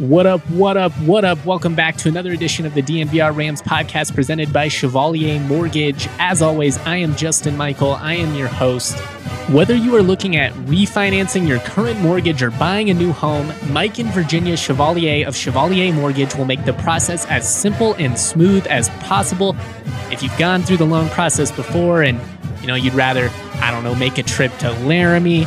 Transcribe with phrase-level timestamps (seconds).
[0.00, 1.44] What up, what up, what up?
[1.44, 6.08] Welcome back to another edition of the DNVR Rams podcast presented by Chevalier Mortgage.
[6.18, 7.92] As always, I am Justin Michael.
[7.92, 8.98] I am your host.
[9.50, 13.98] Whether you are looking at refinancing your current mortgage or buying a new home, Mike
[13.98, 18.88] and Virginia Chevalier of Chevalier Mortgage will make the process as simple and smooth as
[19.00, 19.54] possible.
[20.10, 22.18] If you've gone through the loan process before and
[22.62, 25.46] you know you'd rather, I don't know, make a trip to Laramie,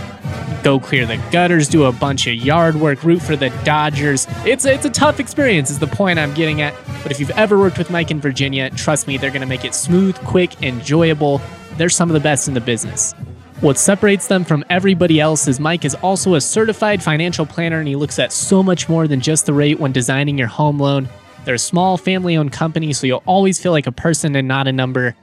[0.64, 4.26] go clear the gutters, do a bunch of yard work, root for the Dodgers.
[4.46, 6.74] It's a, it's a tough experience, is the point I'm getting at.
[7.04, 9.66] But if you've ever worked with Mike in Virginia, trust me, they're going to make
[9.66, 11.42] it smooth, quick, enjoyable.
[11.78, 13.14] They're some of the best in the business.
[13.62, 17.88] What separates them from everybody else is Mike is also a certified financial planner and
[17.88, 21.08] he looks at so much more than just the rate when designing your home loan.
[21.46, 24.68] They're a small family owned company, so you'll always feel like a person and not
[24.68, 25.16] a number.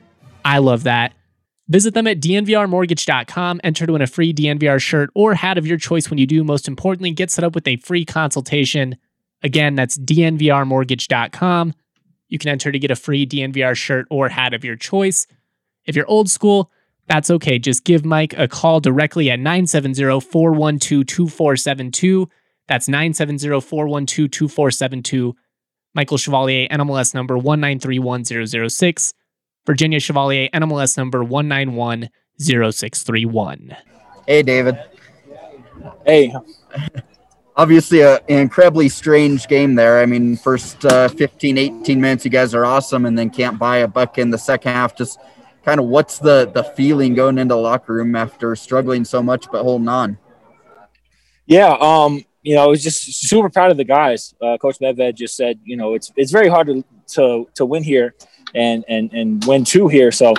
[0.44, 1.12] I love that.
[1.70, 5.78] Visit them at dnvrmortgage.com, enter to win a free DNVR shirt or hat of your
[5.78, 6.42] choice when you do.
[6.42, 8.96] Most importantly, get set up with a free consultation.
[9.44, 11.74] Again, that's dnvrmortgage.com.
[12.28, 15.28] You can enter to get a free DNVR shirt or hat of your choice.
[15.84, 16.72] If you're old school,
[17.06, 17.60] that's okay.
[17.60, 22.28] Just give Mike a call directly at 970 412 2472.
[22.66, 25.36] That's 970 412 2472.
[25.94, 29.12] Michael Chevalier, NMLS number 1931006.
[29.66, 33.76] Virginia Chevalier, NMLS number 1910631.
[34.26, 34.78] Hey, David.
[36.06, 36.32] Hey.
[37.56, 40.00] Obviously, a, an incredibly strange game there.
[40.00, 43.78] I mean, first uh, 15, 18 minutes, you guys are awesome, and then can't buy
[43.78, 44.96] a buck in the second half.
[44.96, 45.18] Just
[45.64, 49.50] kind of what's the, the feeling going into the locker room after struggling so much
[49.52, 50.16] but holding on?
[51.44, 54.34] Yeah, um, you know, I was just super proud of the guys.
[54.40, 57.82] Uh, Coach Medved just said, you know, it's it's very hard to to, to win
[57.82, 58.14] here
[58.54, 60.12] and and and win two here.
[60.12, 60.34] So,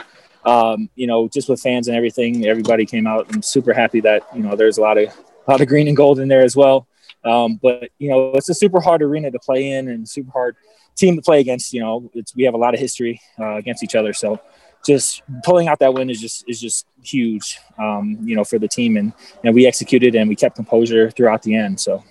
[0.46, 3.28] um, you know, just with fans and everything, everybody came out.
[3.34, 5.10] I'm super happy that you know there's a lot of
[5.48, 6.88] a lot of green and gold in there as well.
[7.24, 10.56] Um, but you know, it's a super hard arena to play in and super hard
[10.96, 11.74] team to play against.
[11.74, 14.40] You know, it's we have a lot of history uh, against each other, so
[14.86, 17.60] just pulling out that win is just is just huge.
[17.78, 19.14] Um, you know, for the team, and
[19.44, 21.80] and we executed and we kept composure throughout the end.
[21.80, 22.04] So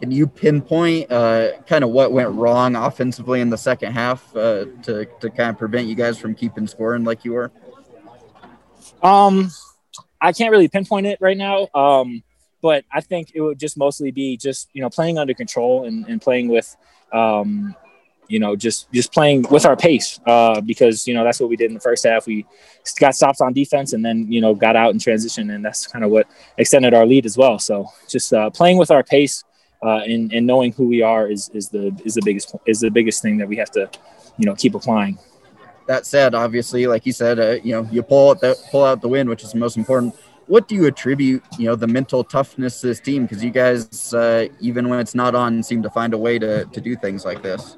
[0.00, 4.64] can you pinpoint uh, kind of what went wrong offensively in the second half uh,
[4.82, 7.52] to, to kind of prevent you guys from keeping scoring like you were?
[9.02, 9.50] Um,
[10.20, 11.68] I can't really pinpoint it right now.
[11.74, 12.22] Um,
[12.62, 16.06] but I think it would just mostly be just you know playing under control and,
[16.06, 16.74] and playing with,
[17.12, 17.74] um,
[18.28, 21.56] you know, just just playing with our pace uh, because you know that's what we
[21.56, 22.26] did in the first half.
[22.26, 22.46] We
[22.98, 26.04] got stops on defense and then you know got out in transition, and that's kind
[26.04, 27.58] of what extended our lead as well.
[27.58, 29.44] So just uh, playing with our pace
[29.82, 32.90] uh, and, and knowing who we are is, is the is the biggest is the
[32.90, 33.88] biggest thing that we have to
[34.36, 35.18] you know keep applying.
[35.86, 39.00] That said obviously like you said uh, you know you pull out the pull out
[39.00, 40.14] the win which is the most important.
[40.46, 43.24] What do you attribute you know the mental toughness to this team?
[43.24, 46.64] Because you guys uh, even when it's not on seem to find a way to,
[46.66, 47.76] to do things like this.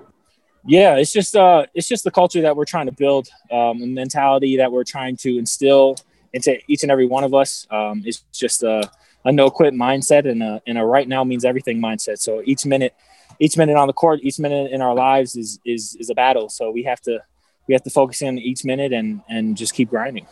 [0.64, 3.86] Yeah it's just uh it's just the culture that we're trying to build um the
[3.86, 5.96] mentality that we're trying to instill
[6.32, 7.66] into each and every one of us.
[7.70, 8.82] Um it's just uh
[9.24, 12.18] a no quit mindset and a, and a right now means everything mindset.
[12.18, 12.94] So each minute,
[13.38, 16.48] each minute on the court, each minute in our lives is, is, is a battle.
[16.48, 17.20] So we have to,
[17.68, 20.26] we have to focus in each minute and, and just keep grinding.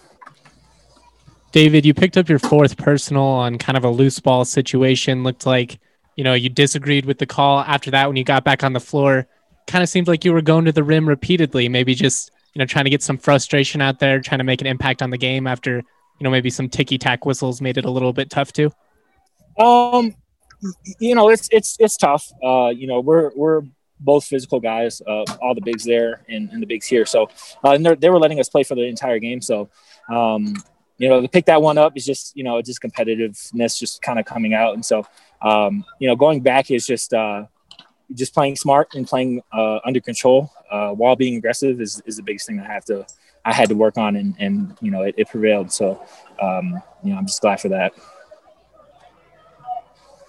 [1.53, 5.25] David, you picked up your fourth personal on kind of a loose ball situation.
[5.25, 5.81] Looked like,
[6.17, 8.81] you know, you disagreed with the call after that when you got back on the
[8.81, 9.27] floor.
[9.67, 12.67] Kind of seemed like you were going to the rim repeatedly, maybe just, you know,
[12.67, 15.47] trying to get some frustration out there, trying to make an impact on the game
[15.47, 15.83] after
[16.21, 18.71] you know maybe some ticky tack whistles made it a little bit tough too?
[19.59, 20.15] Um,
[20.99, 22.31] you know it's it's it's tough.
[22.45, 23.63] Uh, you know we're we're
[23.99, 27.05] both physical guys, uh, all the bigs there and, and the bigs here.
[27.05, 27.29] So
[27.63, 29.41] uh, they were letting us play for the entire game.
[29.41, 29.69] So
[30.09, 30.55] um,
[30.99, 34.19] you know to pick that one up is just you know just competitiveness just kind
[34.19, 34.75] of coming out.
[34.75, 35.07] And so
[35.41, 37.47] um, you know going back is just uh,
[38.13, 42.23] just playing smart and playing uh, under control uh, while being aggressive is, is the
[42.23, 43.07] biggest thing I have to
[43.45, 45.73] I had to work on, and, and you know it, it prevailed.
[45.73, 46.05] So
[46.41, 47.93] um, you know I'm just glad for that.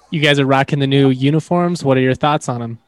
[0.09, 1.83] You guys are rocking the new uniforms.
[1.83, 2.79] What are your thoughts on them?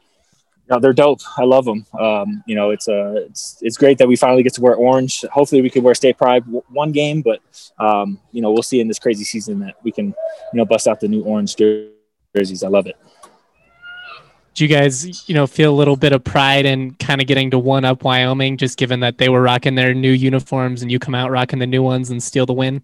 [0.68, 1.20] No, they're dope.
[1.36, 1.86] I love them.
[1.98, 5.24] Um, you know, it's uh, it's it's great that we finally get to wear orange.
[5.32, 7.40] Hopefully, we could wear State Pride one game, but
[7.78, 10.14] um, you know, we'll see in this crazy season that we can, you
[10.54, 12.62] know, bust out the new orange jerseys.
[12.62, 12.96] I love it
[14.54, 17.50] do you guys, you know, feel a little bit of pride in kind of getting
[17.50, 21.00] to one up Wyoming, just given that they were rocking their new uniforms and you
[21.00, 22.82] come out rocking the new ones and steal the win?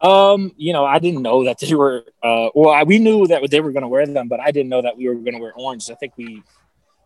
[0.00, 2.04] Um, you know, I didn't know that they were.
[2.20, 4.68] Uh, well, I, we knew that they were going to wear them, but I didn't
[4.68, 5.88] know that we were going to wear orange.
[5.88, 6.42] I think we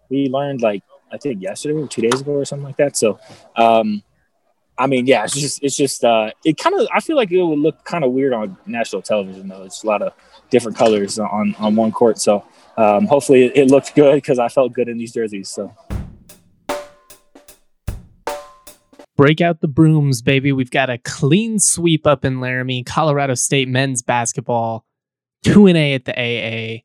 [0.08, 0.82] we learned like
[1.12, 2.96] I think yesterday or two days ago or something like that.
[2.96, 3.20] So,
[3.55, 4.02] um,
[4.78, 7.43] I mean, yeah, it's just it's just uh, it kind of I feel like it
[7.43, 9.64] would look kind of weird on national television though.
[9.64, 10.14] It's a lot of
[10.51, 12.45] different colors on on one court, so
[12.77, 15.49] um, hopefully it, looked good because I felt good in these jerseys.
[15.49, 15.75] So.
[19.17, 20.53] Break out the brooms, baby.
[20.53, 22.85] We've got a clean sweep up in Laramie.
[22.85, 24.85] Colorado State men's basketball,
[25.45, 26.83] 2 and A at the AA.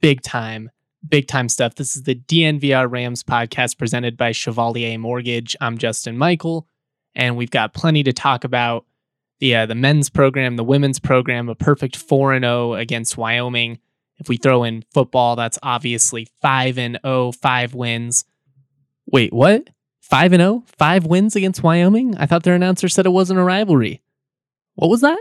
[0.00, 0.70] Big time,
[1.08, 1.74] big time stuff.
[1.74, 5.56] This is the DNVR Rams podcast presented by Chevalier Mortgage.
[5.60, 6.68] I'm Justin Michael,
[7.16, 8.86] and we've got plenty to talk about.
[9.38, 13.78] The uh, the men's program, the women's program, a perfect 4 and 0 against Wyoming.
[14.18, 18.24] If we throw in football, that's obviously 5 and 0, 5 wins.
[19.06, 19.68] Wait, what?
[20.00, 22.16] Five and zero, five wins against Wyoming.
[22.16, 24.02] I thought their announcer said it wasn't a rivalry.
[24.76, 25.18] What was that?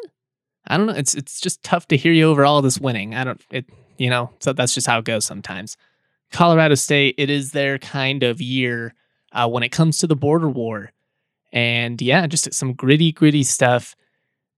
[0.67, 0.93] I don't know.
[0.93, 3.15] It's it's just tough to hear you over all this winning.
[3.15, 3.65] I don't it
[3.97, 5.75] you know, so that's just how it goes sometimes.
[6.31, 8.93] Colorado State, it is their kind of year
[9.31, 10.91] uh, when it comes to the border war.
[11.51, 13.95] And yeah, just some gritty, gritty stuff.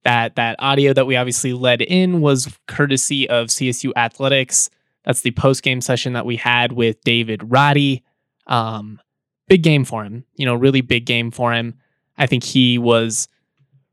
[0.07, 4.69] That that audio that we obviously led in was courtesy of CSU Athletics.
[5.03, 8.05] That's the post game session that we had with David Roddy.
[8.47, 9.01] Um,
[9.49, 10.23] big game for him.
[10.35, 11.75] You know, really big game for him.
[12.17, 13.27] I think he was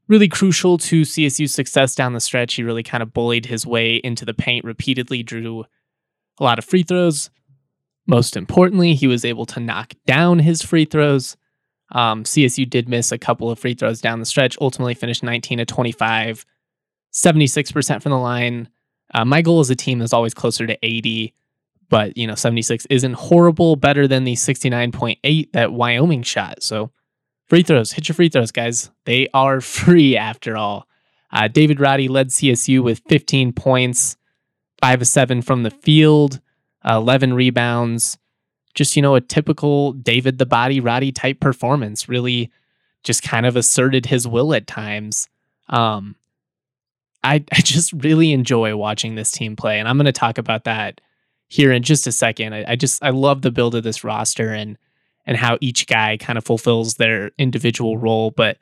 [0.06, 2.54] really crucial to CSU's success down the stretch.
[2.54, 5.64] He really kind of bullied his way into the paint repeatedly, drew
[6.38, 7.28] a lot of free throws.
[8.06, 11.36] Most importantly, he was able to knock down his free throws.
[11.94, 15.58] Um, CSU did miss a couple of free throws down the stretch, ultimately finished 19
[15.58, 16.44] to 25,
[17.12, 18.68] 76% from the line.
[19.14, 21.34] Uh, my goal as a team is always closer to 80
[21.88, 26.62] but you know 76 isn't horrible better than the 69.8 that wyoming shot.
[26.62, 26.90] So
[27.46, 28.90] free throws hit your free throws guys.
[29.04, 30.88] They are free after all.
[31.32, 34.16] Uh, david roddy led csu with 15 points
[34.82, 36.40] 5 of 7 from the field
[36.88, 38.18] uh, 11 rebounds
[38.74, 42.50] just you know a typical david the body roddy type performance really
[43.02, 45.28] just kind of asserted his will at times
[45.68, 46.16] um,
[47.22, 50.64] I, I just really enjoy watching this team play and i'm going to talk about
[50.64, 51.00] that
[51.48, 52.52] here in just a second.
[52.52, 54.76] I, I just I love the build of this roster and
[55.26, 58.30] and how each guy kind of fulfills their individual role.
[58.30, 58.58] But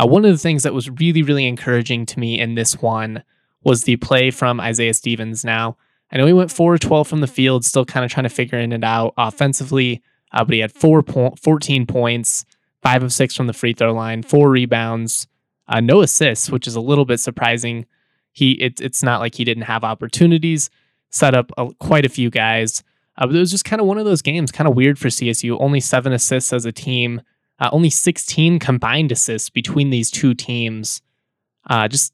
[0.00, 3.22] uh, one of the things that was really really encouraging to me in this one
[3.64, 5.44] was the play from Isaiah Stevens.
[5.44, 5.76] Now
[6.10, 8.58] I know he went 4 12 from the field, still kind of trying to figure
[8.58, 12.44] it out offensively, uh, but he had four po- 14 points,
[12.82, 15.26] five of six from the free throw line, four rebounds,
[15.68, 17.86] uh, no assists, which is a little bit surprising.
[18.32, 20.70] He it, it's not like he didn't have opportunities
[21.10, 22.82] set up a, quite a few guys.
[23.18, 25.08] Uh, but it was just kind of one of those games, kind of weird for
[25.08, 25.56] CSU.
[25.58, 27.22] Only seven assists as a team,
[27.58, 31.00] uh, only 16 combined assists between these two teams.
[31.68, 32.12] Uh, just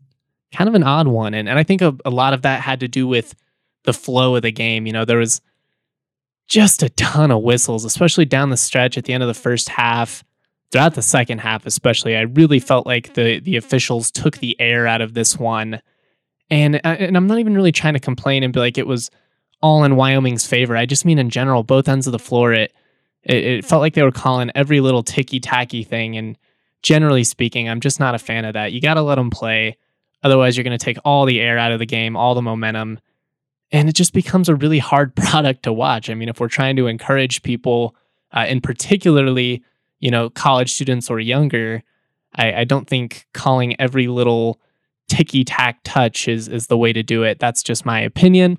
[0.55, 1.35] kind of an odd one.
[1.35, 3.35] And, and I think a, a lot of that had to do with
[3.85, 4.87] the flow of the game.
[4.87, 5.41] You know, there was
[6.49, 9.69] just a ton of whistles, especially down the stretch at the end of the first
[9.69, 10.25] half.
[10.71, 14.87] Throughout the second half, especially, I really felt like the the officials took the air
[14.87, 15.83] out of this one
[16.53, 19.11] and uh, and I'm not even really trying to complain and be like it was
[19.63, 20.77] all in Wyoming's favor.
[20.77, 22.75] I just mean in general, both ends of the floor, it
[23.23, 26.17] it, it felt like they were calling every little ticky tacky thing.
[26.17, 26.37] And
[26.83, 28.73] generally speaking, I'm just not a fan of that.
[28.73, 29.79] You got to let them play,
[30.23, 32.99] otherwise you're going to take all the air out of the game, all the momentum,
[33.73, 36.11] and it just becomes a really hard product to watch.
[36.11, 37.97] I mean, if we're trying to encourage people,
[38.33, 39.63] uh, and particularly
[40.01, 41.83] you know college students or younger,
[42.35, 44.61] I, I don't think calling every little
[45.09, 47.39] ticky tack touch is is the way to do it.
[47.39, 48.59] That's just my opinion.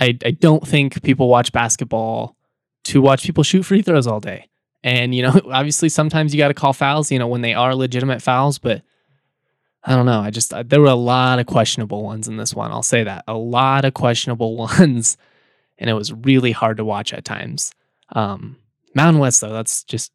[0.00, 2.36] I, I don't think people watch basketball
[2.84, 4.48] to watch people shoot free throws all day.
[4.82, 7.74] And, you know, obviously sometimes you got to call fouls, you know, when they are
[7.74, 8.82] legitimate fouls, but
[9.84, 10.20] I don't know.
[10.20, 12.70] I just, there were a lot of questionable ones in this one.
[12.70, 13.24] I'll say that.
[13.26, 15.16] A lot of questionable ones.
[15.78, 17.72] And it was really hard to watch at times.
[18.10, 18.56] Um,
[18.94, 20.12] Mountain West, though, that's just,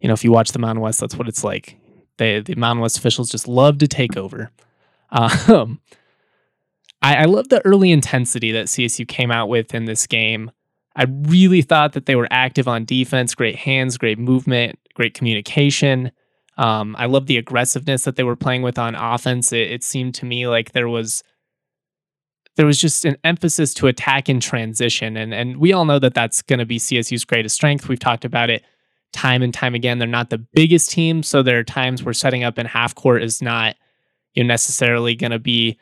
[0.00, 1.76] you know, if you watch the Mountain West, that's what it's like.
[2.16, 4.50] They, the Mountain West officials just love to take over.
[5.12, 5.80] Um,
[7.02, 10.52] I, I love the early intensity that CSU came out with in this game.
[10.94, 16.12] I really thought that they were active on defense, great hands, great movement, great communication.
[16.56, 19.52] Um, I love the aggressiveness that they were playing with on offense.
[19.52, 21.22] It, it seemed to me like there was
[22.56, 26.14] there was just an emphasis to attack in transition, and and we all know that
[26.14, 27.88] that's going to be CSU's greatest strength.
[27.88, 28.64] We've talked about it
[29.12, 29.98] time and time again.
[29.98, 33.22] They're not the biggest team, so there are times where setting up in half court
[33.22, 33.76] is not
[34.34, 35.78] you know, necessarily going to be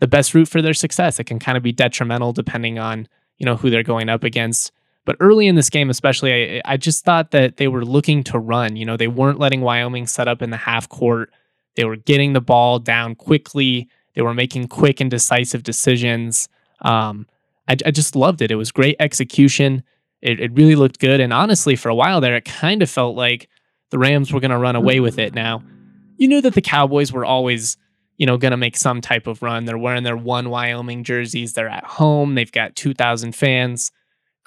[0.00, 1.18] the best route for their success.
[1.18, 3.08] It can kind of be detrimental depending on
[3.38, 4.72] you know who they're going up against.
[5.08, 8.38] But early in this game, especially, I, I just thought that they were looking to
[8.38, 8.76] run.
[8.76, 11.32] You know, they weren't letting Wyoming set up in the half court.
[11.76, 13.88] They were getting the ball down quickly.
[14.12, 16.50] They were making quick and decisive decisions.
[16.82, 17.26] Um,
[17.68, 18.50] I, I, just loved it.
[18.50, 19.82] It was great execution.
[20.20, 21.20] It, it really looked good.
[21.20, 23.48] And honestly, for a while there, it kind of felt like
[23.88, 25.34] the Rams were going to run away with it.
[25.34, 25.62] Now,
[26.18, 27.78] you knew that the Cowboys were always,
[28.18, 29.64] you know, going to make some type of run.
[29.64, 31.54] They're wearing their one Wyoming jerseys.
[31.54, 32.34] They're at home.
[32.34, 33.90] They've got 2,000 fans.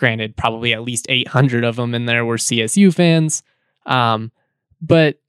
[0.01, 3.43] Granted, probably at least 800 of them in there were CSU fans.
[3.86, 4.31] Um,
[4.81, 5.20] but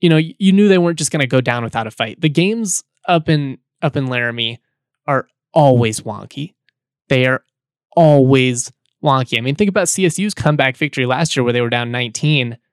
[0.00, 2.20] you know, you knew they weren't just going to go down without a fight.
[2.20, 4.60] The games up in up in Laramie
[5.08, 6.54] are always wonky.
[7.08, 7.42] They are
[7.96, 8.70] always
[9.02, 9.36] wonky.
[9.36, 12.56] I mean, think about CSU's comeback victory last year where they were down 19.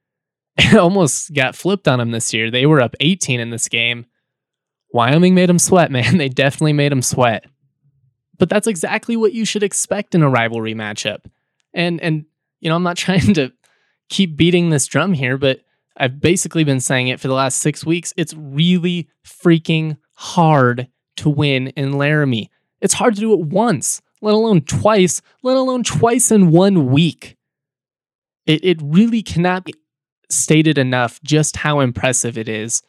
[0.59, 2.51] It almost got flipped on them this year.
[2.51, 4.05] They were up 18 in this game.
[4.93, 6.19] Wyoming made them sweat, man.
[6.19, 7.45] They definitely made them sweat.
[8.37, 11.25] But that's exactly what you should expect in a rivalry matchup.
[11.73, 12.25] And and
[12.59, 13.51] you know, I'm not trying to
[14.09, 15.61] keep beating this drum here, but
[15.97, 18.13] I've basically been saying it for the last 6 weeks.
[18.17, 22.51] It's really freaking hard to win in Laramie.
[22.81, 27.37] It's hard to do it once let alone twice, let alone twice in one week.
[28.45, 29.73] It, it really cannot be
[30.29, 32.81] stated enough just how impressive it is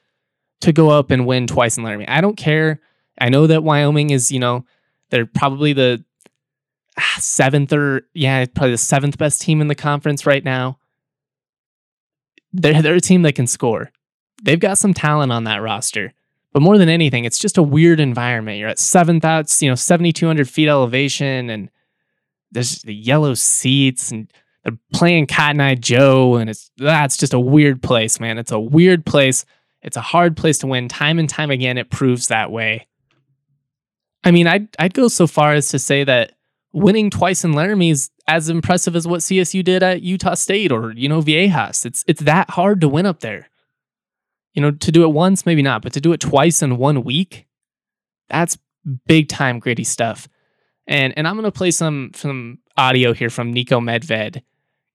[0.61, 2.09] to go up and win twice in Laramie.
[2.09, 2.81] I don't care.
[3.21, 4.65] I know that Wyoming is, you know,
[5.11, 6.05] they're probably the
[7.19, 10.79] seventh or, yeah, probably the seventh best team in the conference right now.
[12.53, 13.91] They're, they're a team that can score.
[14.43, 16.15] They've got some talent on that roster.
[16.53, 18.59] But more than anything, it's just a weird environment.
[18.59, 21.71] You're at 7,000, you know, 7,200 feet elevation, and
[22.51, 24.33] there's the yellow seats, and
[24.65, 28.39] they're playing Cotton Eye Joe, and it's that's just a weird place, man.
[28.39, 29.45] It's a weird place.
[29.83, 30.89] It's a hard place to win.
[30.89, 32.87] Time and time again, it proves that way.
[34.25, 36.33] I mean, I'd I'd go so far as to say that
[36.73, 40.93] winning twice in Laramie is as impressive as what CSU did at Utah State or
[40.93, 41.87] you know Viejas.
[41.87, 43.49] It's it's that hard to win up there
[44.59, 47.05] you know, to do it once, maybe not, but to do it twice in one
[47.05, 47.47] week,
[48.29, 48.59] that's
[49.07, 50.29] big time gritty stuff.
[50.89, 54.43] And and I'm gonna play some some audio here from Niko Medved,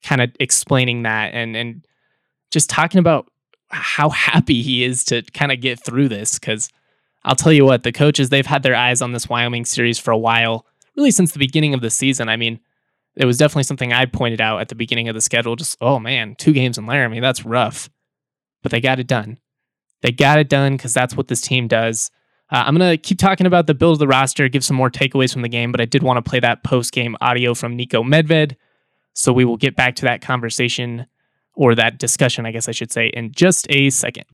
[0.03, 1.87] kind of explaining that and and
[2.51, 3.31] just talking about
[3.69, 6.37] how happy he is to kind of get through this.
[6.39, 6.67] Cause
[7.25, 10.11] I'll tell you what, the coaches, they've had their eyes on this Wyoming series for
[10.11, 10.65] a while,
[10.95, 12.29] really since the beginning of the season.
[12.29, 12.59] I mean,
[13.15, 15.55] it was definitely something I pointed out at the beginning of the schedule.
[15.55, 17.89] Just, oh man, two games in Laramie, that's rough.
[18.61, 19.37] But they got it done.
[20.01, 22.11] They got it done because that's what this team does.
[22.51, 24.91] Uh, I'm going to keep talking about the build of the roster, give some more
[24.91, 27.77] takeaways from the game, but I did want to play that post game audio from
[27.77, 28.55] Niko Medved.
[29.13, 31.05] So we will get back to that conversation
[31.55, 34.25] or that discussion, I guess I should say, in just a second.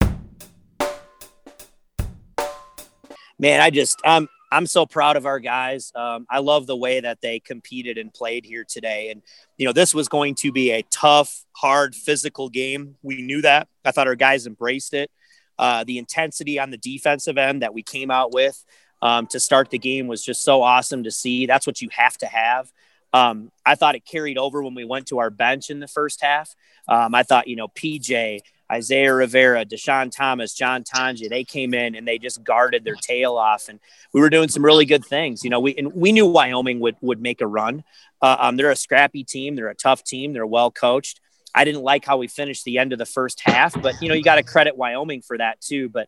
[3.40, 5.92] Man, I just, I'm, I'm so proud of our guys.
[5.96, 9.12] Um, I love the way that they competed and played here today.
[9.12, 9.22] And,
[9.58, 12.96] you know, this was going to be a tough, hard, physical game.
[13.02, 13.68] We knew that.
[13.86, 15.10] I thought our guys embraced it.
[15.58, 18.64] Uh, the intensity on the defensive end that we came out with
[19.02, 21.46] um, to start the game was just so awesome to see.
[21.46, 22.72] That's what you have to have.
[23.14, 26.22] Um, I thought it carried over when we went to our bench in the first
[26.22, 26.56] half.
[26.88, 28.42] Um, I thought, you know, PJ,
[28.72, 33.36] Isaiah Rivera, Dischon Thomas, John Tonje, they came in and they just guarded their tail
[33.36, 33.68] off.
[33.68, 33.80] And
[34.14, 35.44] we were doing some really good things.
[35.44, 37.84] You know, we, and we knew Wyoming would, would make a run.
[38.22, 39.56] Uh, um, they're a scrappy team.
[39.56, 40.34] They're a tough team.
[40.34, 41.20] They're well coached.
[41.54, 44.14] I didn't like how we finished the end of the first half, but you know,
[44.14, 45.90] you got to credit Wyoming for that too.
[45.90, 46.08] But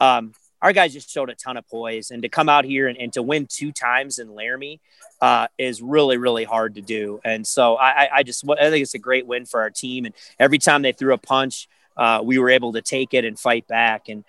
[0.00, 2.98] um, our guys just showed a ton of poise, and to come out here and,
[2.98, 4.80] and to win two times in Laramie
[5.20, 7.20] uh, is really, really hard to do.
[7.24, 10.04] And so I, I just I think it's a great win for our team.
[10.04, 13.38] And every time they threw a punch, uh, we were able to take it and
[13.38, 14.08] fight back.
[14.08, 14.24] And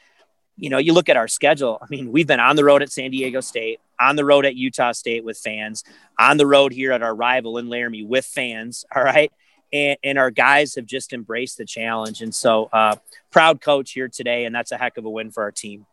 [0.58, 1.78] you know, you look at our schedule.
[1.82, 4.56] I mean, we've been on the road at San Diego State, on the road at
[4.56, 5.86] Utah State with fans,
[6.20, 8.84] on the road here at our rival in Laramie with fans.
[8.96, 9.32] All right
[9.72, 12.22] and, and our guys have just embraced the challenge.
[12.22, 12.96] And so, uh,
[13.32, 15.86] proud coach here today, and that's a heck of a win for our team.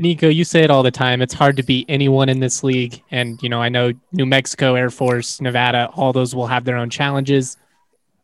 [0.00, 1.22] Niko, you say it all the time.
[1.22, 3.02] It's hard to beat anyone in this league.
[3.10, 6.76] And, you know, I know New Mexico, Air Force, Nevada, all those will have their
[6.76, 7.56] own challenges.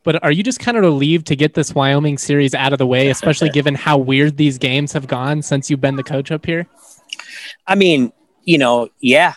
[0.06, 2.86] But are you just kind of relieved to get this Wyoming series out of the
[2.86, 6.46] way, especially given how weird these games have gone since you've been the coach up
[6.46, 6.68] here?
[7.66, 8.12] I mean,
[8.44, 9.34] you know, yeah.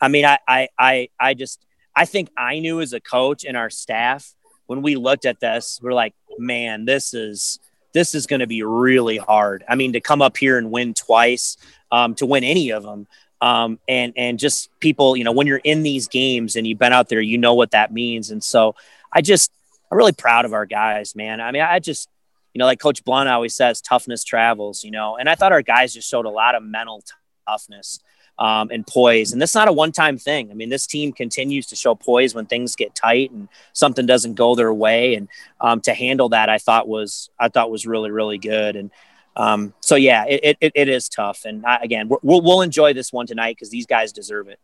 [0.00, 3.56] I mean, I, I, I, I just, I think I knew as a coach and
[3.56, 4.34] our staff
[4.66, 7.60] when we looked at this, we're like, man, this is
[7.92, 9.64] this is going to be really hard.
[9.68, 11.56] I mean, to come up here and win twice,
[11.92, 13.06] um, to win any of them,
[13.40, 16.92] um, and and just people, you know, when you're in these games and you've been
[16.92, 18.32] out there, you know what that means.
[18.32, 18.74] And so,
[19.12, 19.52] I just
[19.90, 21.40] I'm really proud of our guys, man.
[21.40, 22.08] I mean, I just
[22.54, 24.84] you know, like Coach Blunt always says, toughness travels.
[24.84, 27.02] You know, and I thought our guys just showed a lot of mental
[27.46, 28.00] toughness
[28.38, 29.32] um, and poise.
[29.32, 30.50] And that's not a one time thing.
[30.50, 34.34] I mean, this team continues to show poise when things get tight and something doesn't
[34.34, 35.14] go their way.
[35.14, 35.28] And
[35.60, 38.76] um, to handle that, I thought was I thought was really really good.
[38.76, 38.90] And
[39.36, 41.44] um, so yeah, it, it, it is tough.
[41.44, 44.58] And I, again, we'll, we'll enjoy this one tonight because these guys deserve it.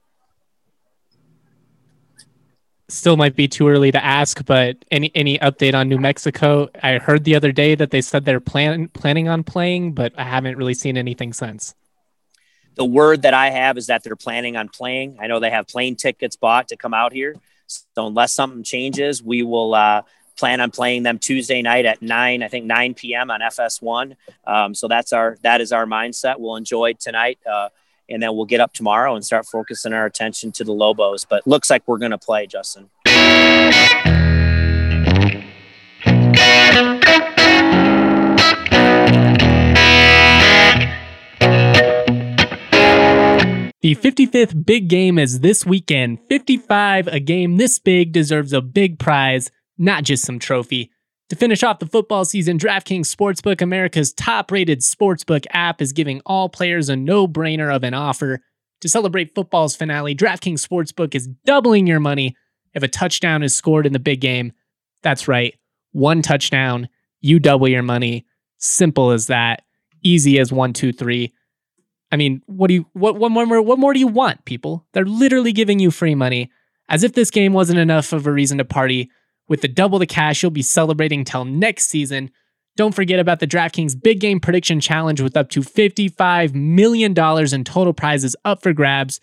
[2.94, 6.68] Still might be too early to ask, but any any update on New Mexico?
[6.82, 10.24] I heard the other day that they said they're plan, planning on playing, but I
[10.24, 11.74] haven't really seen anything since.
[12.76, 15.18] The word that I have is that they're planning on playing.
[15.20, 17.36] I know they have plane tickets bought to come out here.
[17.66, 20.02] So unless something changes, we will uh,
[20.36, 23.30] plan on playing them Tuesday night at nine, I think 9 p.m.
[23.30, 24.16] on FS1.
[24.46, 26.38] Um, so that's our that is our mindset.
[26.38, 27.38] We'll enjoy tonight.
[27.46, 27.68] Uh,
[28.08, 31.24] and then we'll get up tomorrow and start focusing our attention to the Lobos.
[31.24, 32.90] But looks like we're going to play, Justin.
[43.84, 46.18] The 55th big game is this weekend.
[46.30, 50.90] 55, a game this big deserves a big prize, not just some trophy.
[51.30, 56.20] To finish off the football season, DraftKings Sportsbook, America's top rated sportsbook app, is giving
[56.26, 58.40] all players a no brainer of an offer.
[58.82, 62.36] To celebrate football's finale, DraftKings Sportsbook is doubling your money
[62.74, 64.52] if a touchdown is scored in the big game.
[65.02, 65.54] That's right,
[65.92, 66.90] one touchdown,
[67.22, 68.26] you double your money.
[68.58, 69.62] Simple as that.
[70.02, 71.32] Easy as one, two, three.
[72.12, 74.86] I mean, what do you what what more what more do you want, people?
[74.92, 76.50] They're literally giving you free money.
[76.90, 79.10] As if this game wasn't enough of a reason to party.
[79.48, 82.30] With the double the cash you'll be celebrating till next season.
[82.76, 87.64] Don't forget about the DraftKings Big Game Prediction Challenge with up to $55 million in
[87.64, 89.20] total prizes up for grabs.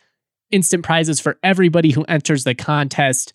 [0.51, 3.33] Instant prizes for everybody who enters the contest.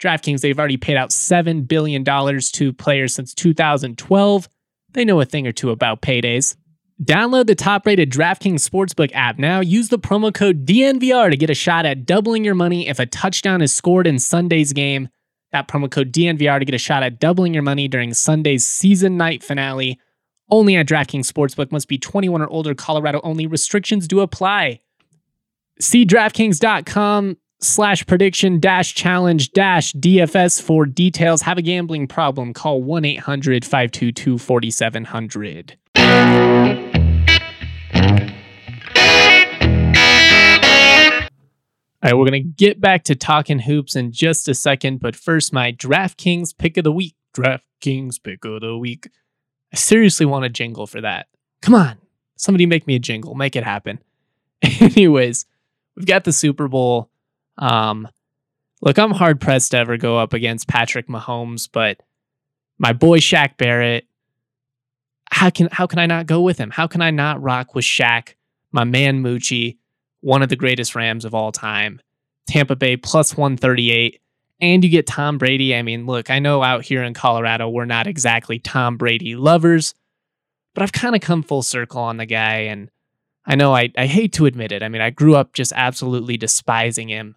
[0.00, 4.48] DraftKings, they've already paid out $7 billion to players since 2012.
[4.92, 6.56] They know a thing or two about paydays.
[7.02, 9.60] Download the top rated DraftKings Sportsbook app now.
[9.60, 13.06] Use the promo code DNVR to get a shot at doubling your money if a
[13.06, 15.08] touchdown is scored in Sunday's game.
[15.54, 19.16] That promo code DNVR to get a shot at doubling your money during Sunday's season
[19.16, 20.00] night finale.
[20.50, 22.74] Only at DraftKings Sportsbook must be 21 or older.
[22.74, 23.46] Colorado only.
[23.46, 24.80] Restrictions do apply.
[25.78, 31.42] See DraftKings.com slash prediction dash challenge dash DFS for details.
[31.42, 32.52] Have a gambling problem?
[32.52, 35.78] Call 1 800 522 4700.
[42.04, 45.16] All right, we're going to get back to talking hoops in just a second, but
[45.16, 47.16] first, my DraftKings pick of the week.
[47.34, 49.08] DraftKings pick of the week.
[49.72, 51.28] I seriously want a jingle for that.
[51.62, 51.96] Come on,
[52.36, 54.00] somebody make me a jingle, make it happen.
[54.80, 55.46] Anyways,
[55.96, 57.08] we've got the Super Bowl.
[57.56, 58.06] Um,
[58.82, 62.02] look, I'm hard pressed to ever go up against Patrick Mahomes, but
[62.78, 64.06] my boy Shaq Barrett,
[65.30, 66.70] how can how can I not go with him?
[66.70, 68.34] How can I not rock with Shaq,
[68.72, 69.78] my man Moochie?
[70.24, 72.00] One of the greatest Rams of all time.
[72.46, 74.20] Tampa Bay plus 138.
[74.60, 75.76] And you get Tom Brady.
[75.76, 79.94] I mean, look, I know out here in Colorado, we're not exactly Tom Brady lovers,
[80.72, 82.60] but I've kind of come full circle on the guy.
[82.60, 82.90] And
[83.44, 84.82] I know I, I hate to admit it.
[84.82, 87.36] I mean, I grew up just absolutely despising him.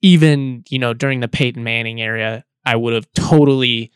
[0.00, 3.90] Even, you know, during the Peyton Manning era, I would have totally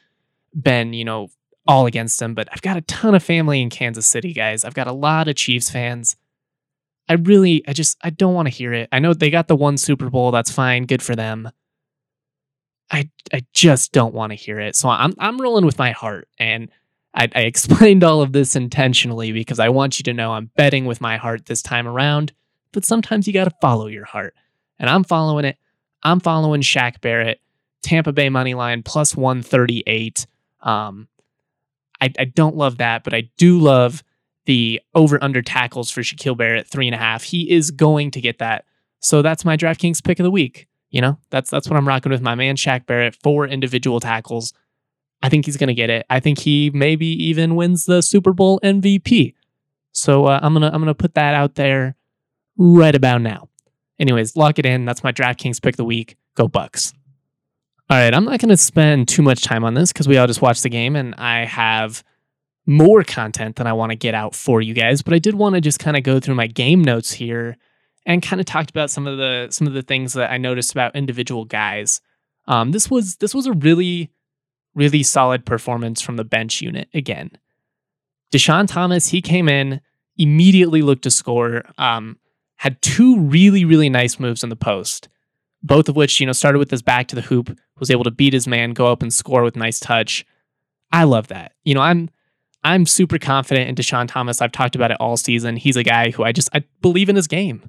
[0.61, 1.29] been, you know,
[1.69, 2.35] all against him.
[2.35, 4.65] But I've got a ton of family in Kansas City, guys.
[4.65, 6.17] I've got a lot of Chiefs fans.
[7.11, 8.89] I really, I just, I don't want to hear it.
[8.93, 10.31] I know they got the one Super Bowl.
[10.31, 10.87] That's fine.
[10.87, 11.51] Good for them.
[12.89, 14.77] I, I just don't want to hear it.
[14.77, 16.29] So I'm, I'm rolling with my heart.
[16.39, 16.71] And
[17.13, 20.85] I, I explained all of this intentionally because I want you to know I'm betting
[20.85, 22.33] with my heart this time around.
[22.71, 24.35] But sometimes you got to follow your heart.
[24.79, 25.57] And I'm following it.
[26.05, 27.41] I'm following Shaq Barrett,
[27.83, 30.29] Tampa Bay money line plus 138.
[30.63, 31.09] Um,
[32.01, 34.05] I, I don't love that, but I do love
[34.47, 37.23] the over under tackles for Shaquille Barrett three and a half.
[37.23, 38.65] He is going to get that.
[39.01, 40.67] So that's my DraftKings pick of the week.
[40.91, 43.17] You know, that's that's what I'm rocking with my man Shaq Barrett.
[43.23, 44.53] Four individual tackles.
[45.23, 46.07] I think he's going to get it.
[46.11, 49.35] I think he maybe even wins the Super Bowl MVP.
[49.93, 51.97] So uh, I'm gonna I'm gonna put that out there
[52.57, 53.49] right about now.
[53.99, 54.85] Anyways, lock it in.
[54.85, 56.17] That's my DraftKings pick of the week.
[56.35, 56.95] Go Bucks.
[57.91, 60.29] All right, I'm not going to spend too much time on this because we all
[60.29, 62.05] just watched the game, and I have
[62.67, 65.55] more content than I want to get out for you guys, but I did want
[65.55, 67.57] to just kind of go through my game notes here
[68.07, 70.73] and kind of talked about some of the some of the things that I noticed
[70.73, 72.01] about individual guys.
[72.47, 74.11] Um, this was this was a really
[74.75, 77.31] really solid performance from the bench unit again.
[78.33, 79.81] Dischon Thomas, he came in,
[80.17, 82.19] immediately looked to score, um,
[82.57, 85.09] had two really, really nice moves in the post,
[85.63, 88.11] both of which, you know, started with his back to the hoop, was able to
[88.11, 90.25] beat his man, go up and score with nice touch.
[90.93, 91.53] I love that.
[91.65, 92.11] You know, I'm
[92.63, 94.43] I'm super confident in Dischon Thomas.
[94.43, 95.57] I've talked about it all season.
[95.57, 97.69] He's a guy who I just I believe in his game.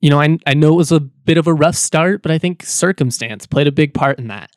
[0.00, 2.38] You know, I I know it was a bit of a rough start, but I
[2.38, 4.50] think circumstance played a big part in that.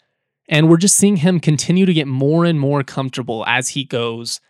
[0.50, 4.42] And we're just seeing him continue to get more and more comfortable as he goes.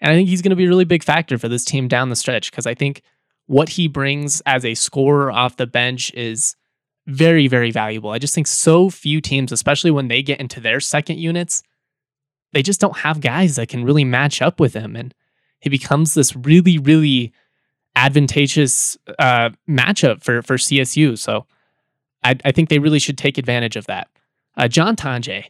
[0.00, 2.10] And I think he's going to be a really big factor for this team down
[2.10, 3.02] the stretch because I think
[3.46, 6.54] what he brings as a scorer off the bench is
[7.06, 8.10] very, very valuable.
[8.10, 11.62] I just think so few teams, especially when they get into their second units,
[12.52, 14.96] they just don't have guys that can really match up with him.
[14.96, 15.14] And
[15.60, 17.32] he becomes this really, really
[17.96, 21.18] advantageous uh, matchup for, for CSU.
[21.18, 21.46] So
[22.22, 24.08] I, I think they really should take advantage of that.
[24.56, 25.46] Uh, John Tonje.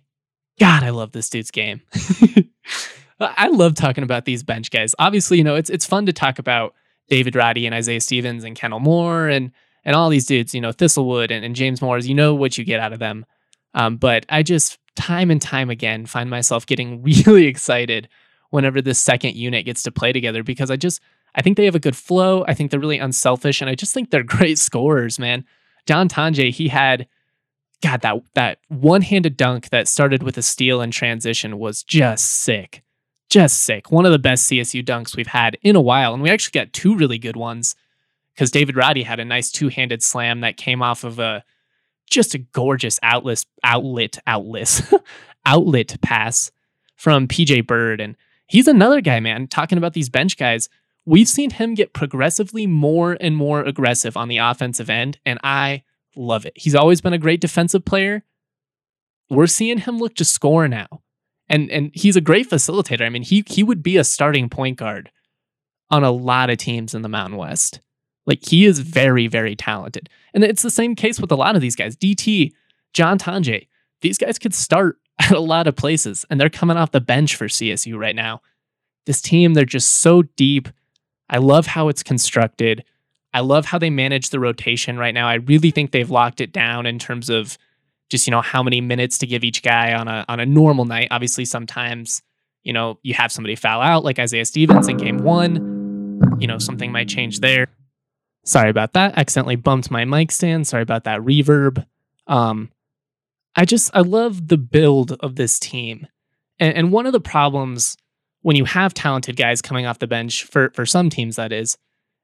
[0.58, 1.82] God, I love this dude's game.
[3.20, 4.94] I love talking about these bench guys.
[4.98, 6.74] Obviously, you know, it's it's fun to talk about
[7.08, 9.50] David Roddy and Isaiah Stevens and Kendle Moore and
[9.84, 12.64] and all these dudes, you know, Thistlewood and, and James Moors, you know what you
[12.64, 13.24] get out of them.
[13.74, 18.08] Um, but I just time and time again find myself getting really excited
[18.50, 21.00] whenever this second unit gets to play together because I just
[21.34, 22.44] I think they have a good flow.
[22.48, 25.44] I think they're really unselfish, and I just think they're great scorers, man.
[25.86, 27.06] John Tonje, he had
[27.80, 32.82] God, that that one-handed dunk that started with a steal and transition was just sick.
[33.30, 33.92] Just sick.
[33.92, 36.14] One of the best CSU dunks we've had in a while.
[36.14, 37.76] And we actually got two really good ones
[38.34, 41.44] because David Roddy had a nice two-handed slam that came off of a
[42.08, 44.92] just a gorgeous outlet outlet outlet
[45.46, 46.50] outlet pass
[46.96, 48.00] from PJ Byrd.
[48.00, 48.16] And
[48.48, 50.68] he's another guy, man, talking about these bench guys.
[51.06, 55.84] We've seen him get progressively more and more aggressive on the offensive end, and I
[56.16, 56.52] love it.
[56.54, 58.24] He's always been a great defensive player.
[59.30, 61.02] We're seeing him look to score now.
[61.48, 63.02] And and he's a great facilitator.
[63.02, 65.10] I mean, he he would be a starting point guard
[65.90, 67.80] on a lot of teams in the Mountain West.
[68.28, 70.10] Like he is very, very talented.
[70.34, 71.96] And it's the same case with a lot of these guys.
[71.96, 72.52] DT,
[72.92, 73.66] John Tonje,
[74.02, 77.34] these guys could start at a lot of places and they're coming off the bench
[77.34, 78.42] for CSU right now.
[79.06, 80.68] This team, they're just so deep.
[81.30, 82.84] I love how it's constructed.
[83.32, 85.26] I love how they manage the rotation right now.
[85.26, 87.56] I really think they've locked it down in terms of
[88.10, 90.84] just, you know, how many minutes to give each guy on a on a normal
[90.86, 91.08] night.
[91.10, 92.22] Obviously, sometimes,
[92.62, 96.38] you know, you have somebody foul out like Isaiah Stevens in game one.
[96.38, 97.68] You know, something might change there.
[98.48, 99.18] Sorry about that.
[99.18, 100.66] Accidentally bumped my mic stand.
[100.66, 101.84] Sorry about that reverb.
[102.26, 102.70] Um,
[103.54, 106.06] I just I love the build of this team.
[106.58, 107.98] And, and one of the problems
[108.40, 111.76] when you have talented guys coming off the bench for for some teams that is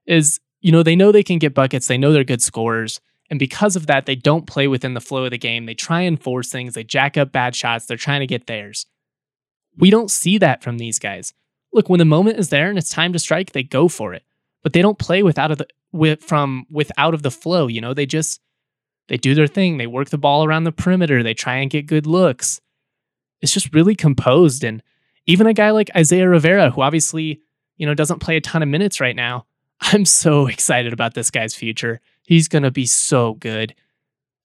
[0.07, 3.03] is you know, they know they can get buckets, they know they're good scorers.
[3.29, 5.67] And because of that, they don't play within the flow of the game.
[5.67, 8.87] They try and force things, they jack up bad shots, they're trying to get theirs.
[9.77, 11.35] We don't see that from these guys.
[11.71, 14.23] Look, when the moment is there and it's time to strike, they go for it.
[14.65, 17.95] But they don't play without of the with from without of the flow, you know,
[17.95, 18.41] they just
[19.09, 19.77] they do their thing.
[19.77, 21.23] They work the ball around the perimeter.
[21.23, 22.61] They try and get good looks.
[23.41, 24.83] It's just really composed and
[25.27, 27.41] even a guy like Isaiah Rivera who obviously,
[27.77, 29.47] you know, doesn't play a ton of minutes right now,
[29.81, 32.01] I'm so excited about this guy's future.
[32.23, 33.75] He's to be so good.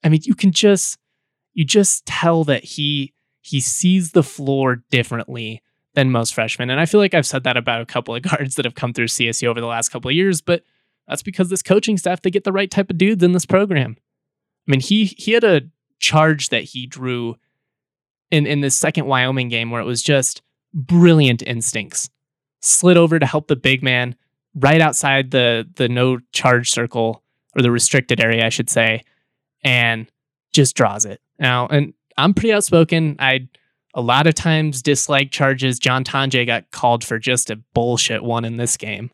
[0.03, 0.97] I mean, you can just
[1.53, 5.61] you just tell that he he sees the floor differently
[5.95, 6.69] than most freshmen.
[6.69, 8.93] And I feel like I've said that about a couple of guards that have come
[8.93, 10.63] through CSU over the last couple of years, but
[11.07, 13.97] that's because this coaching staff they get the right type of dudes in this program.
[14.67, 15.61] I mean, he he had a
[15.99, 17.35] charge that he drew
[18.31, 20.41] in in this second Wyoming game where it was just
[20.73, 22.09] brilliant instincts.
[22.61, 24.15] Slid over to help the big man,
[24.53, 27.23] right outside the the no charge circle
[27.55, 29.03] or the restricted area, I should say,
[29.63, 30.07] and
[30.53, 31.21] just draws it.
[31.39, 33.15] Now, and I'm pretty outspoken.
[33.17, 33.47] I
[33.93, 35.79] a lot of times dislike charges.
[35.79, 39.11] John Tonje got called for just a bullshit one in this game.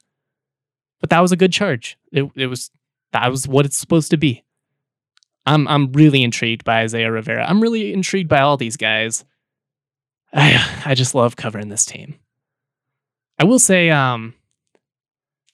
[1.00, 1.98] But that was a good charge.
[2.12, 2.72] It, it was
[3.14, 4.44] that was what it's supposed to be.
[5.46, 7.46] I'm I'm really intrigued by Isaiah Rivera.
[7.46, 9.24] I'm really intrigued by all these guys.
[10.34, 12.16] I I just love covering this team.
[13.38, 14.34] I will say, um,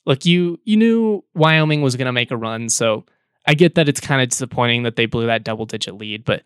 [0.05, 3.05] look, you you knew Wyoming was to make a run, so
[3.45, 6.43] I get that it's kind of disappointing that they blew that double digit lead, but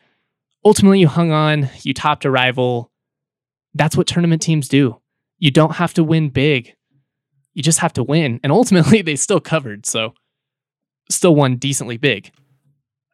[0.65, 2.91] ultimately you hung on, you topped a rival.
[3.73, 4.99] That's what tournament teams do.
[5.38, 6.73] You don't have to win big.
[7.54, 8.39] You just have to win.
[8.43, 10.13] And ultimately they still covered, so
[11.10, 12.32] still won decently big.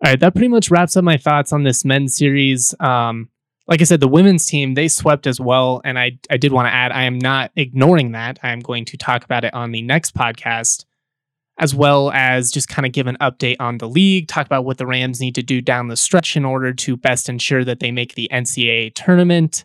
[0.04, 2.74] All right, that pretty much wraps up my thoughts on this men's series.
[2.80, 3.30] Um,
[3.68, 5.82] like I said, the women's team, they swept as well.
[5.86, 8.40] And I, I did want to add, I am not ignoring that.
[8.42, 10.86] I am going to talk about it on the next podcast,
[11.62, 14.80] as well as just kind of give an update on the league, talk about what
[14.80, 17.92] the Rams need to do down the stretch in order to best ensure that they
[17.92, 19.64] make the NCAA tournament.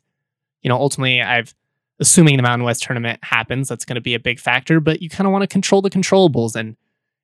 [0.60, 1.54] You know, ultimately, I've
[1.98, 5.08] assuming the Mountain West tournament happens, that's going to be a big factor, but you
[5.08, 6.76] kind of want to control the controllables and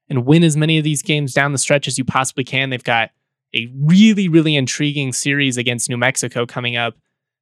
[0.09, 2.71] and win as many of these games down the stretch as you possibly can.
[2.71, 3.11] They've got
[3.55, 6.97] a really, really intriguing series against New Mexico coming up.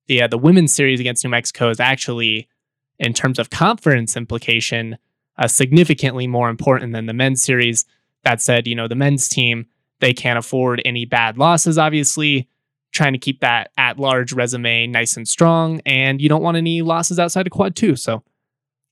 [0.09, 2.49] The uh, the women's series against New Mexico is actually,
[2.99, 4.99] in terms of conference implication,
[5.41, 7.85] uh, significantly more important than the men's series.
[8.23, 9.67] That said, you know the men's team
[10.01, 11.79] they can't afford any bad losses.
[11.79, 12.49] Obviously,
[12.93, 16.83] trying to keep that at large resume nice and strong, and you don't want any
[16.83, 17.97] losses outside of quad two.
[17.97, 18.23] So, a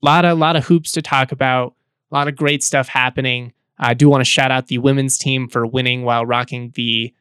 [0.03, 1.75] lot of lot of hoops to talk about.
[2.11, 3.53] A lot of great stuff happening.
[3.79, 7.15] I do want to shout out the women's team for winning while rocking the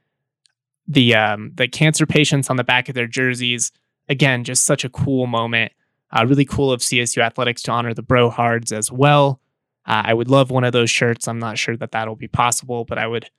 [0.88, 3.72] the um, the cancer patients on the back of their jerseys.
[4.10, 5.74] Again, just such a cool moment.
[6.12, 9.42] Uh, really cool of CSU Athletics to honor the Brohards as well.
[9.86, 11.28] Uh, I would love one of those shirts.
[11.28, 13.30] I'm not sure that that'll be possible, but I would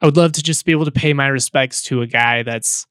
[0.00, 2.86] I would love to just be able to pay my respects to a guy that's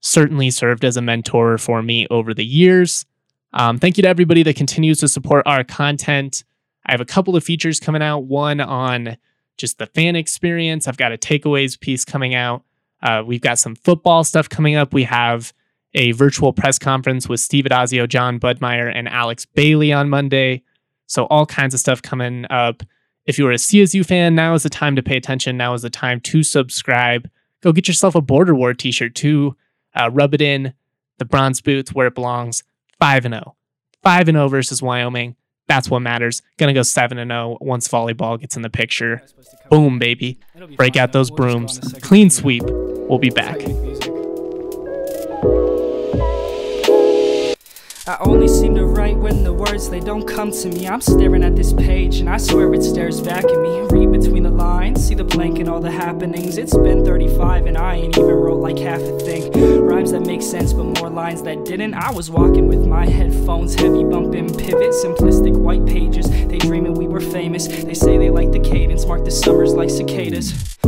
[0.00, 3.04] certainly served as a mentor for me over the years.
[3.52, 6.44] Um, thank you to everybody that continues to support our content.
[6.86, 8.24] I have a couple of features coming out.
[8.24, 9.16] One on
[9.56, 10.88] just the fan experience.
[10.88, 12.64] I've got a takeaways piece coming out.
[13.02, 14.92] Uh, we've got some football stuff coming up.
[14.92, 15.52] We have
[15.94, 20.62] a virtual press conference with Steve Addazio, John Budmeyer, and Alex Bailey on Monday.
[21.06, 22.82] So all kinds of stuff coming up.
[23.24, 25.56] If you are a CSU fan, now is the time to pay attention.
[25.56, 27.28] Now is the time to subscribe.
[27.62, 29.56] Go get yourself a Border War t-shirt too.
[29.94, 30.74] Uh, rub it in
[31.18, 32.62] the bronze boots where it belongs.
[33.00, 33.56] 5 and 0.
[34.02, 35.36] 5 and 0 versus Wyoming.
[35.66, 36.40] That's what matters.
[36.56, 39.22] Gonna go 7 and 0 once volleyball gets in the picture.
[39.70, 40.38] Boom, baby.
[40.76, 41.78] Break out those brooms.
[42.00, 42.62] Clean sweep.
[42.64, 43.58] We'll be back.
[48.08, 50.88] I only seem to write when the words they don't come to me.
[50.88, 53.80] I'm staring at this page and I swear it stares back at me.
[53.90, 56.56] Read between the lines, see the blank and all the happenings.
[56.56, 59.52] It's been 35 and I ain't even wrote like half a thing.
[59.82, 61.92] Rhymes that make sense, but more lines that didn't.
[61.92, 66.30] I was walking with my headphones, heavy bumping pivot, simplistic white pages.
[66.30, 67.66] They dreaming we were famous.
[67.68, 70.78] They say they like the cadence, mark the summers like cicadas.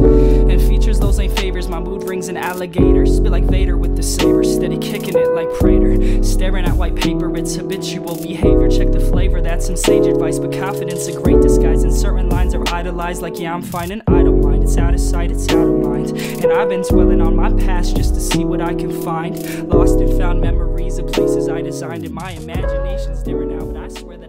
[1.28, 1.68] Favors.
[1.68, 3.06] My mood rings an alligator.
[3.06, 4.44] Spit like Vader with the saber.
[4.44, 6.22] Steady kicking it like Prater.
[6.22, 8.68] Staring at white paper, it's habitual behavior.
[8.68, 10.38] Check the flavor, that's some sage advice.
[10.38, 11.82] But confidence a great disguise.
[11.84, 14.62] And certain lines are idolized, like, yeah, I'm fine and I don't mind.
[14.62, 16.10] It's out of sight, it's out of mind.
[16.10, 19.68] And I've been dwelling on my past just to see what I can find.
[19.68, 22.04] Lost and found memories of places I designed.
[22.04, 24.19] And my imagination's different now, but I swear.